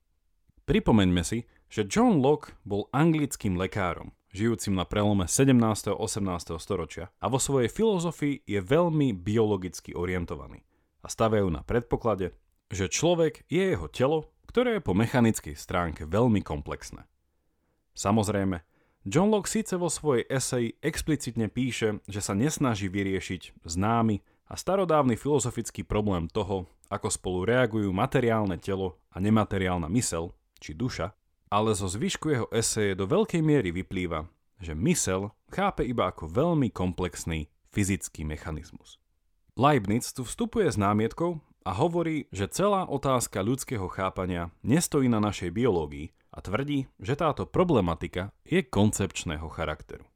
Pripomeňme 0.65 1.21
si, 1.27 1.45
že 1.67 1.85
John 1.85 2.23
Locke 2.23 2.55
bol 2.63 2.87
anglickým 2.95 3.59
lekárom, 3.59 4.15
žijúcim 4.33 4.73
na 4.73 4.89
prelome 4.89 5.29
17. 5.29 5.53
a 5.93 5.95
18. 5.99 6.57
storočia 6.57 7.13
a 7.21 7.27
vo 7.29 7.43
svojej 7.43 7.69
filozofii 7.69 8.47
je 8.49 8.61
veľmi 8.63 9.13
biologicky 9.13 9.93
orientovaný 9.93 10.65
a 11.03 11.11
stavajú 11.11 11.51
na 11.51 11.61
predpoklade, 11.67 12.33
že 12.73 12.89
človek 12.89 13.45
je 13.51 13.77
jeho 13.77 13.91
telo, 13.91 14.33
ktoré 14.49 14.79
je 14.79 14.87
po 14.87 14.97
mechanickej 14.97 15.59
stránke 15.59 16.09
veľmi 16.09 16.41
komplexné. 16.41 17.05
Samozrejme, 17.93 18.65
John 19.03 19.35
Locke 19.35 19.51
síce 19.51 19.75
vo 19.75 19.91
svojej 19.91 20.23
eseji 20.31 20.79
explicitne 20.79 21.51
píše, 21.51 21.99
že 22.07 22.23
sa 22.23 22.39
nesnaží 22.39 22.87
vyriešiť 22.87 23.67
známy 23.67 24.23
a 24.47 24.55
starodávny 24.55 25.19
filozofický 25.19 25.83
problém 25.83 26.31
toho, 26.31 26.71
ako 26.87 27.11
spolu 27.11 27.43
reagujú 27.43 27.91
materiálne 27.91 28.63
telo 28.63 29.03
a 29.11 29.19
nemateriálna 29.19 29.91
mysel, 29.91 30.31
či 30.63 30.79
duša, 30.79 31.11
ale 31.51 31.75
zo 31.75 31.91
zvyšku 31.91 32.27
jeho 32.31 32.47
eseje 32.55 32.95
do 32.95 33.11
veľkej 33.11 33.43
miery 33.43 33.75
vyplýva, 33.75 34.31
že 34.63 34.79
mysel 34.79 35.35
chápe 35.51 35.83
iba 35.83 36.07
ako 36.07 36.31
veľmi 36.31 36.71
komplexný 36.71 37.51
fyzický 37.75 38.23
mechanizmus. 38.23 39.03
Leibniz 39.59 40.15
tu 40.15 40.23
vstupuje 40.23 40.71
s 40.71 40.79
námietkou 40.79 41.43
a 41.67 41.75
hovorí, 41.75 42.31
že 42.31 42.47
celá 42.47 42.87
otázka 42.87 43.43
ľudského 43.43 43.91
chápania 43.91 44.55
nestojí 44.63 45.11
na 45.11 45.19
našej 45.19 45.51
biológii 45.51 46.15
a 46.33 46.39
tvrdí, 46.41 46.89
že 46.97 47.15
táto 47.15 47.45
problematika 47.45 48.33
je 48.49 48.65
koncepčného 48.65 49.47
charakteru. 49.53 50.09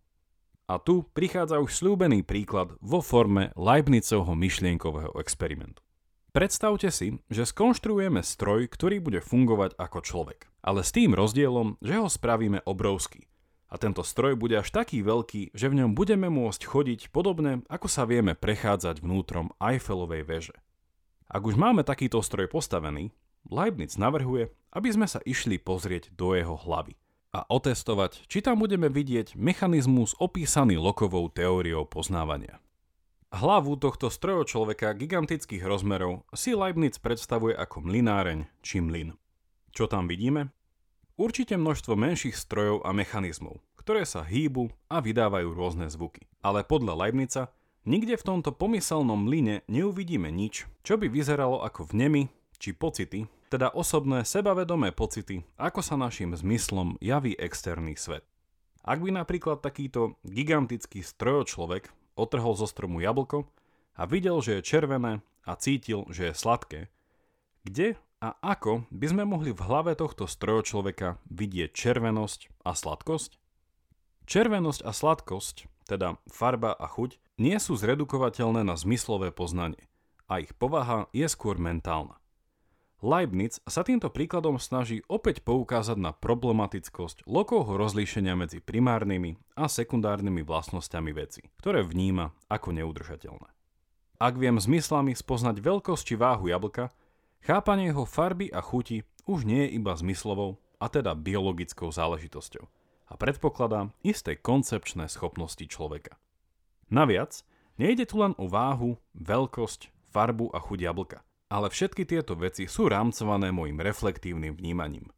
A 0.67 0.83
tu 0.83 1.07
prichádza 1.15 1.63
už 1.63 1.71
slúbený 1.79 2.27
príklad 2.27 2.75
vo 2.83 2.99
forme 2.99 3.55
Leibnizovho 3.55 4.35
myšlienkového 4.35 5.15
experimentu. 5.23 5.85
Predstavte 6.35 6.91
si, 6.91 7.23
že 7.31 7.47
skonštruujeme 7.47 8.21
stroj, 8.21 8.67
ktorý 8.69 8.99
bude 9.01 9.21
fungovať 9.23 9.79
ako 9.79 9.99
človek, 10.03 10.51
ale 10.61 10.83
s 10.83 10.91
tým 10.93 11.15
rozdielom, 11.15 11.79
že 11.81 11.97
ho 11.97 12.11
spravíme 12.11 12.67
obrovský. 12.67 13.25
A 13.71 13.79
tento 13.79 14.03
stroj 14.03 14.37
bude 14.37 14.59
až 14.59 14.69
taký 14.69 15.01
veľký, 15.01 15.55
že 15.55 15.67
v 15.71 15.81
ňom 15.81 15.97
budeme 15.97 16.29
môcť 16.29 16.63
chodiť 16.67 17.01
podobne, 17.15 17.63
ako 17.67 17.89
sa 17.89 18.05
vieme 18.05 18.37
prechádzať 18.37 19.01
vnútrom 19.03 19.55
Eiffelovej 19.59 20.23
veže. 20.27 20.57
Ak 21.27 21.43
už 21.43 21.59
máme 21.59 21.83
takýto 21.83 22.23
stroj 22.23 22.47
postavený, 22.47 23.11
Leibniz 23.47 23.95
navrhuje, 23.95 24.51
aby 24.75 24.89
sme 24.91 25.07
sa 25.07 25.23
išli 25.23 25.63
pozrieť 25.63 26.11
do 26.19 26.35
jeho 26.35 26.59
hlavy 26.59 26.99
a 27.37 27.45
otestovať, 27.47 28.27
či 28.27 28.41
tam 28.41 28.59
budeme 28.59 28.89
vidieť 28.89 29.37
mechanizmus 29.37 30.17
opísaný 30.17 30.81
lokovou 30.81 31.29
teóriou 31.29 31.85
poznávania. 31.85 32.59
Hlavu 33.31 33.77
tohto 33.77 34.09
človeka 34.47 34.97
gigantických 34.97 35.61
rozmerov 35.67 36.25
si 36.33 36.57
Leibniz 36.57 36.97
predstavuje 36.97 37.53
ako 37.53 37.85
mlináreň 37.85 38.49
či 38.65 38.81
mlyn. 38.81 39.13
Čo 39.75 39.91
tam 39.91 40.09
vidíme? 40.09 40.55
Určite 41.21 41.61
množstvo 41.61 41.93
menších 41.93 42.37
strojov 42.37 42.87
a 42.87 42.97
mechanizmov, 42.97 43.61
ktoré 43.77 44.09
sa 44.09 44.25
hýbu 44.25 44.73
a 44.89 45.05
vydávajú 45.05 45.53
rôzne 45.53 45.87
zvuky. 45.93 46.25
Ale 46.41 46.65
podľa 46.65 46.97
Leibnica 46.97 47.53
nikde 47.85 48.17
v 48.17 48.27
tomto 48.27 48.57
pomyselnom 48.57 49.29
mlyne 49.29 49.61
neuvidíme 49.69 50.33
nič, 50.33 50.65
čo 50.81 50.97
by 50.97 51.13
vyzeralo 51.13 51.61
ako 51.61 51.93
vnemy 51.93 52.33
či 52.59 52.75
pocity, 52.75 53.31
teda 53.53 53.71
osobné 53.71 54.27
sebavedomé 54.27 54.91
pocity, 54.91 55.47
ako 55.61 55.81
sa 55.85 55.95
našim 55.95 56.35
zmyslom 56.35 56.99
javí 56.99 57.37
externý 57.39 57.95
svet. 57.95 58.27
Ak 58.87 59.03
by 59.03 59.11
napríklad 59.15 59.63
takýto 59.63 60.19
gigantický 60.23 61.03
strojočlovek 61.03 61.91
otrhol 62.15 62.55
zo 62.55 62.71
stromu 62.71 63.03
jablko 63.03 63.47
a 63.99 64.07
videl, 64.07 64.39
že 64.43 64.59
je 64.59 64.67
červené 64.67 65.13
a 65.43 65.53
cítil, 65.59 66.07
že 66.11 66.31
je 66.31 66.35
sladké, 66.35 66.81
kde 67.67 67.99
a 68.23 68.33
ako 68.41 68.89
by 68.89 69.07
sme 69.13 69.25
mohli 69.29 69.53
v 69.53 69.61
hlave 69.61 69.93
tohto 69.99 70.25
človeka 70.65 71.21
vidieť 71.29 71.71
červenosť 71.75 72.65
a 72.65 72.73
sladkosť? 72.73 73.37
Červenosť 74.27 74.81
a 74.83 74.91
sladkosť, 74.91 75.57
teda 75.87 76.19
farba 76.27 76.75
a 76.75 76.87
chuť, 76.89 77.21
nie 77.39 77.59
sú 77.61 77.77
zredukovateľné 77.77 78.65
na 78.65 78.75
zmyslové 78.75 79.31
poznanie 79.31 79.87
a 80.27 80.43
ich 80.43 80.51
povaha 80.59 81.07
je 81.15 81.27
skôr 81.31 81.61
mentálna. 81.61 82.19
Leibniz 83.05 83.61
sa 83.69 83.85
týmto 83.85 84.09
príkladom 84.09 84.57
snaží 84.57 85.05
opäť 85.05 85.45
poukázať 85.45 86.01
na 86.01 86.17
problematickosť 86.17 87.29
lokovho 87.29 87.77
rozlíšenia 87.77 88.33
medzi 88.33 88.65
primárnymi 88.65 89.37
a 89.53 89.69
sekundárnymi 89.69 90.41
vlastnosťami 90.41 91.13
veci, 91.13 91.45
ktoré 91.61 91.85
vníma 91.85 92.33
ako 92.49 92.73
neudržateľné. 92.73 93.49
Ak 94.17 94.41
viem 94.41 94.57
zmyslami 94.57 95.13
spoznať 95.13 95.61
veľkosť 95.61 96.03
či 96.09 96.15
váhu 96.17 96.49
jablka, 96.49 96.89
chápanie 97.45 97.93
jeho 97.93 98.09
farby 98.09 98.49
a 98.49 98.65
chuti 98.65 99.05
už 99.29 99.45
nie 99.45 99.69
je 99.69 99.77
iba 99.77 99.93
zmyslovou, 99.93 100.57
a 100.81 100.87
teda 100.93 101.17
biologickou 101.17 101.89
záležitosťou 101.89 102.65
a 103.07 103.15
predpokladá 103.15 103.95
isté 104.03 104.35
koncepčné 104.35 105.07
schopnosti 105.07 105.63
človeka. 105.63 106.19
Naviac, 106.91 107.43
nejde 107.79 108.07
tu 108.07 108.19
len 108.19 108.35
o 108.37 108.51
váhu, 108.51 108.99
veľkosť, 109.15 109.95
farbu 110.11 110.51
a 110.51 110.59
chuť 110.59 110.79
jablka, 110.91 111.19
ale 111.47 111.71
všetky 111.71 112.03
tieto 112.07 112.35
veci 112.35 112.67
sú 112.67 112.91
rámcované 112.91 113.55
môjim 113.55 113.79
reflektívnym 113.79 114.55
vnímaním. 114.55 115.11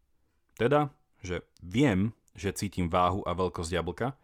Teda, 0.58 0.92
že 1.24 1.46
viem, 1.64 2.12
že 2.36 2.54
cítim 2.54 2.92
váhu 2.92 3.24
a 3.24 3.32
veľkosť 3.32 3.70
jablka 3.72 4.14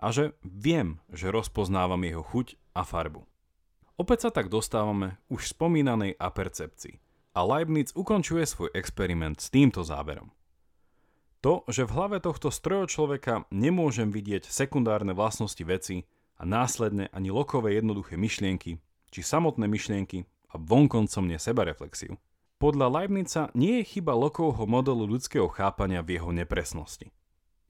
a 0.00 0.06
že 0.10 0.32
viem, 0.42 0.98
že 1.12 1.28
rozpoznávam 1.28 2.00
jeho 2.02 2.24
chuť 2.24 2.56
a 2.72 2.82
farbu. 2.82 3.22
Opäť 4.00 4.28
sa 4.28 4.30
tak 4.32 4.48
dostávame 4.48 5.20
už 5.28 5.52
spomínanej 5.52 6.16
apercepcii 6.16 6.96
a 7.36 7.40
Leibniz 7.44 7.92
ukončuje 7.92 8.48
svoj 8.48 8.72
experiment 8.72 9.38
s 9.38 9.52
týmto 9.52 9.84
záverom. 9.84 10.32
To, 11.40 11.64
že 11.68 11.88
v 11.88 11.94
hlave 11.96 12.18
tohto 12.20 12.52
človeka 12.84 13.48
nemôžem 13.48 14.12
vidieť 14.12 14.44
sekundárne 14.48 15.16
vlastnosti 15.16 15.60
veci 15.64 16.04
a 16.36 16.44
následne 16.44 17.08
ani 17.12 17.32
lokové 17.32 17.76
jednoduché 17.80 18.20
myšlienky, 18.20 18.76
či 19.08 19.20
samotné 19.20 19.64
myšlienky 19.68 20.28
a 20.50 20.58
vonkoncom 20.58 21.24
nie 21.30 21.38
sebareflexiu. 21.38 22.18
Podľa 22.60 22.92
Leibnica 22.92 23.48
nie 23.56 23.80
je 23.80 23.96
chyba 23.96 24.12
Lokovho 24.12 24.68
modelu 24.68 25.08
ľudského 25.08 25.48
chápania 25.48 26.04
v 26.04 26.20
jeho 26.20 26.28
nepresnosti. 26.28 27.08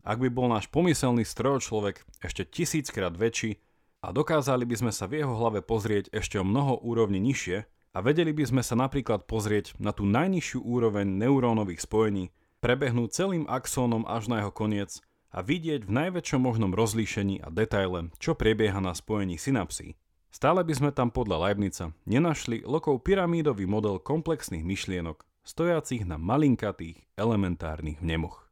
Ak 0.03 0.19
by 0.19 0.33
bol 0.33 0.51
náš 0.51 0.67
pomyselný 0.67 1.23
človek 1.23 2.03
ešte 2.25 2.43
tisíckrát 2.49 3.15
väčší 3.15 3.61
a 4.01 4.11
dokázali 4.11 4.65
by 4.65 4.77
sme 4.81 4.93
sa 4.97 5.05
v 5.07 5.23
jeho 5.23 5.37
hlave 5.37 5.61
pozrieť 5.61 6.09
ešte 6.11 6.41
o 6.41 6.45
mnoho 6.45 6.81
úrovni 6.81 7.21
nižšie 7.21 7.69
a 7.95 7.99
vedeli 8.01 8.33
by 8.33 8.49
sme 8.49 8.63
sa 8.65 8.75
napríklad 8.75 9.29
pozrieť 9.29 9.77
na 9.77 9.93
tú 9.93 10.09
najnižšiu 10.09 10.65
úroveň 10.65 11.07
neurónových 11.07 11.85
spojení, 11.85 12.33
prebehnúť 12.65 13.13
celým 13.13 13.45
axónom 13.47 14.09
až 14.09 14.33
na 14.33 14.43
jeho 14.43 14.53
koniec 14.53 15.05
a 15.31 15.45
vidieť 15.45 15.87
v 15.87 15.95
najväčšom 15.95 16.41
možnom 16.43 16.73
rozlíšení 16.75 17.45
a 17.45 17.49
detaile, 17.53 18.11
čo 18.19 18.35
prebieha 18.35 18.83
na 18.83 18.97
spojení 18.97 19.39
synapsí, 19.39 19.95
Stále 20.31 20.63
by 20.63 20.73
sme 20.79 20.91
tam 20.95 21.11
podľa 21.11 21.51
Leibnica 21.51 21.91
nenašli 22.07 22.63
lokov 22.63 23.03
pyramídový 23.03 23.67
model 23.67 23.99
komplexných 23.99 24.63
myšlienok, 24.63 25.27
stojacich 25.43 26.07
na 26.07 26.23
malinkatých 26.23 27.03
elementárnych 27.19 27.99
vnemoch. 27.99 28.47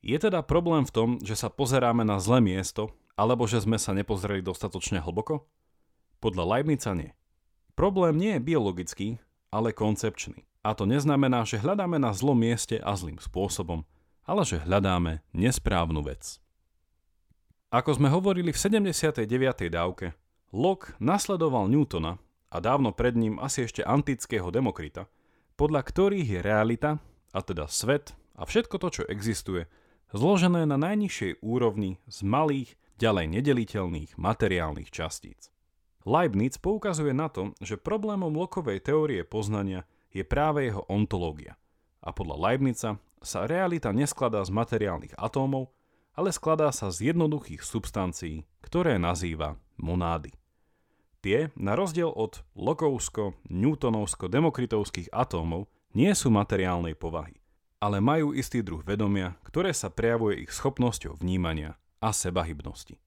Je 0.00 0.16
teda 0.16 0.40
problém 0.44 0.84
v 0.88 0.92
tom, 0.92 1.10
že 1.20 1.36
sa 1.36 1.52
pozeráme 1.52 2.04
na 2.04 2.16
zlé 2.20 2.40
miesto, 2.40 2.92
alebo 3.16 3.44
že 3.44 3.60
sme 3.60 3.76
sa 3.76 3.92
nepozreli 3.92 4.40
dostatočne 4.40 5.00
hlboko? 5.00 5.44
Podľa 6.20 6.44
Leibnica 6.56 6.96
nie. 6.96 7.12
Problém 7.76 8.16
nie 8.16 8.36
je 8.36 8.46
biologický, 8.48 9.08
ale 9.52 9.76
koncepčný. 9.76 10.48
A 10.64 10.72
to 10.72 10.88
neznamená, 10.88 11.44
že 11.44 11.60
hľadáme 11.60 12.00
na 12.00 12.16
zlom 12.16 12.40
mieste 12.40 12.80
a 12.80 12.96
zlým 12.96 13.20
spôsobom, 13.20 13.84
ale 14.24 14.42
že 14.48 14.64
hľadáme 14.64 15.20
nesprávnu 15.36 16.00
vec. 16.00 16.40
Ako 17.68 18.00
sme 18.00 18.08
hovorili 18.08 18.48
v 18.54 18.60
79. 18.60 19.28
dávke, 19.68 20.16
Locke 20.54 20.94
nasledoval 21.02 21.66
Newtona 21.66 22.22
a 22.46 22.62
dávno 22.62 22.94
pred 22.94 23.18
ním 23.18 23.42
asi 23.42 23.66
ešte 23.66 23.82
antického 23.82 24.54
Demokrita, 24.54 25.10
podľa 25.58 25.82
ktorých 25.82 26.38
je 26.38 26.40
realita, 26.46 26.90
a 27.34 27.42
teda 27.42 27.66
svet 27.66 28.14
a 28.38 28.46
všetko 28.46 28.78
to, 28.78 28.88
čo 28.94 29.02
existuje, 29.10 29.66
zložené 30.14 30.62
na 30.62 30.78
najnižšej 30.78 31.42
úrovni 31.42 31.98
z 32.06 32.22
malých, 32.22 32.78
ďalej 33.02 33.34
nedeliteľných 33.34 34.14
materiálnych 34.14 34.94
častíc. 34.94 35.50
Leibniz 36.06 36.62
poukazuje 36.62 37.10
na 37.10 37.26
to, 37.26 37.50
že 37.58 37.74
problémom 37.74 38.30
Lokovej 38.30 38.78
teórie 38.78 39.26
poznania 39.26 39.82
je 40.14 40.22
práve 40.22 40.70
jeho 40.70 40.86
ontológia. 40.86 41.58
A 41.98 42.14
podľa 42.14 42.38
Leibnica 42.38 43.02
sa 43.18 43.50
realita 43.50 43.90
neskladá 43.90 44.46
z 44.46 44.54
materiálnych 44.54 45.18
atómov, 45.18 45.74
ale 46.14 46.30
skladá 46.30 46.70
sa 46.70 46.94
z 46.94 47.10
jednoduchých 47.10 47.66
substancií, 47.66 48.46
ktoré 48.62 49.02
nazýva 49.02 49.58
monády. 49.82 50.43
Tie, 51.24 51.48
na 51.56 51.72
rozdiel 51.72 52.12
od 52.12 52.44
Lokovsko-Newtonovsko-demokritovských 52.52 55.08
atómov, 55.08 55.72
nie 55.96 56.12
sú 56.12 56.28
materiálnej 56.28 56.92
povahy, 56.92 57.40
ale 57.80 58.04
majú 58.04 58.36
istý 58.36 58.60
druh 58.60 58.84
vedomia, 58.84 59.40
ktoré 59.48 59.72
sa 59.72 59.88
prejavuje 59.88 60.44
ich 60.44 60.52
schopnosťou 60.52 61.16
vnímania 61.16 61.80
a 62.04 62.12
sebahybnosti. 62.12 63.00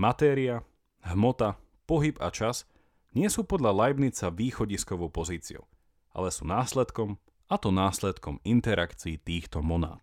Matéria, 0.00 0.64
hmota, 1.04 1.60
pohyb 1.84 2.16
a 2.16 2.32
čas 2.32 2.64
nie 3.12 3.28
sú 3.28 3.44
podľa 3.44 3.76
Leibnica 3.76 4.32
východiskovou 4.32 5.12
pozíciou, 5.12 5.68
ale 6.16 6.32
sú 6.32 6.48
následkom, 6.48 7.20
a 7.52 7.60
to 7.60 7.68
následkom 7.68 8.40
interakcií 8.40 9.20
týchto 9.20 9.60
monád. 9.60 10.00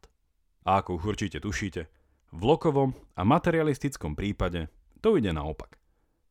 A 0.62 0.86
ako 0.86 1.02
už 1.02 1.18
určite 1.18 1.42
tušíte, 1.42 1.90
v 2.30 2.42
lokovom 2.46 2.94
a 3.18 3.26
materialistickom 3.26 4.14
prípade 4.14 4.70
to 5.02 5.18
ide 5.18 5.34
naopak. 5.34 5.79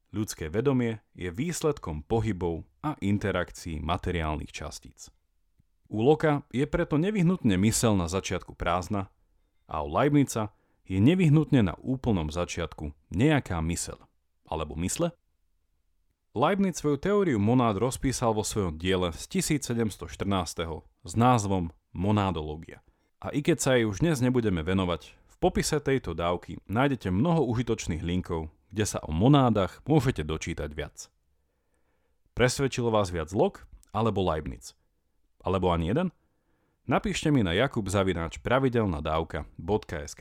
Ľudské 0.08 0.48
vedomie 0.48 1.04
je 1.12 1.28
výsledkom 1.28 2.00
pohybov 2.00 2.64
a 2.80 2.96
interakcií 2.96 3.76
materiálnych 3.84 4.48
častíc. 4.48 5.12
U 5.92 6.00
Loka 6.00 6.48
je 6.48 6.64
preto 6.64 6.96
nevyhnutne 6.96 7.60
mysel 7.60 7.92
na 7.92 8.08
začiatku 8.08 8.56
prázdna 8.56 9.12
a 9.68 9.84
u 9.84 9.88
Leibnica 9.92 10.48
je 10.88 10.96
nevyhnutne 10.96 11.60
na 11.60 11.74
úplnom 11.84 12.32
začiatku 12.32 12.96
nejaká 13.12 13.60
mysel. 13.68 14.00
Alebo 14.48 14.72
mysle? 14.80 15.12
Leibniz 16.32 16.80
svoju 16.80 16.96
teóriu 16.96 17.36
monád 17.36 17.76
rozpísal 17.76 18.32
vo 18.32 18.44
svojom 18.44 18.80
diele 18.80 19.12
z 19.12 19.24
1714. 19.44 20.08
s 21.04 21.12
názvom 21.12 21.68
Monádológia. 21.92 22.80
A 23.20 23.28
i 23.32 23.44
keď 23.44 23.58
sa 23.60 23.70
jej 23.76 23.84
už 23.84 24.00
dnes 24.00 24.24
nebudeme 24.24 24.64
venovať, 24.64 25.12
v 25.12 25.34
popise 25.36 25.76
tejto 25.84 26.16
dávky 26.16 26.60
nájdete 26.64 27.12
mnoho 27.12 27.44
užitočných 27.44 28.00
linkov 28.00 28.48
kde 28.72 28.84
sa 28.84 29.00
o 29.04 29.12
monádach 29.12 29.80
môžete 29.88 30.24
dočítať 30.24 30.70
viac. 30.76 31.08
Presvedčilo 32.38 32.94
vás 32.94 33.10
viac 33.10 33.34
Lok 33.34 33.66
alebo 33.90 34.22
Leibniz? 34.22 34.78
Alebo 35.42 35.74
ani 35.74 35.90
jeden? 35.90 36.14
Napíšte 36.88 37.28
mi 37.28 37.44
na 37.44 37.52
jakubzavináč.pravidelnadavka.sk 37.52 40.20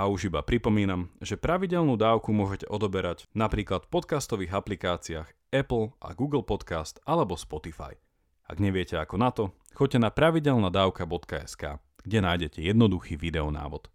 A 0.00 0.02
už 0.08 0.32
iba 0.32 0.40
pripomínam, 0.40 1.12
že 1.20 1.36
pravidelnú 1.36 2.00
dávku 2.00 2.32
môžete 2.32 2.64
odoberať 2.72 3.28
napríklad 3.36 3.84
v 3.84 4.00
podcastových 4.00 4.56
aplikáciách 4.56 5.28
Apple 5.52 5.92
a 6.00 6.16
Google 6.16 6.40
Podcast 6.46 7.02
alebo 7.04 7.36
Spotify. 7.36 8.00
Ak 8.48 8.56
neviete 8.62 8.96
ako 8.96 9.16
na 9.20 9.30
to, 9.30 9.52
choďte 9.76 9.98
na 10.00 10.08
pravidelnadavka.sk, 10.08 11.62
kde 12.00 12.18
nájdete 12.24 12.64
jednoduchý 12.64 13.20
videonávod. 13.20 13.92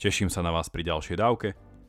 Teším 0.00 0.32
sa 0.32 0.40
na 0.40 0.56
vás 0.56 0.72
pri 0.72 0.88
ďalšej 0.88 1.20
dávke 1.20 1.75